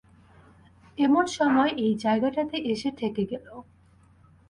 [0.97, 3.47] এমন সময় এই জায়গাটাতে এসে ঠেকে গেল।